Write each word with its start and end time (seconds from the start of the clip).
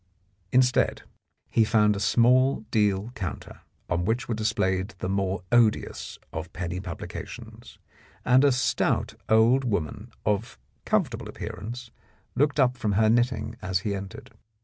Instead, 0.51 1.03
he 1.51 1.63
found 1.63 1.95
a 1.95 1.99
small 1.99 2.61
deal 2.71 3.11
counter, 3.13 3.61
on 3.87 4.03
which 4.03 4.27
were 4.27 4.33
displayed 4.33 4.95
the 4.97 5.07
more 5.07 5.43
odious 5.51 6.17
of 6.33 6.51
penny 6.53 6.79
publications, 6.79 7.77
and 8.25 8.43
a 8.43 8.51
stout 8.51 9.13
old 9.29 9.63
woman 9.63 10.11
of 10.25 10.57
comfortable 10.85 11.29
appearance 11.29 11.91
looked 12.33 12.59
up 12.59 12.77
from 12.77 12.93
her 12.93 13.11
knitting 13.11 13.55
as 13.61 13.81
he 13.81 13.93
entered. 13.93 14.31